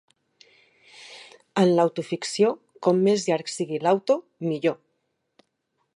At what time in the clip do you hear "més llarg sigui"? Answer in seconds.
3.09-3.81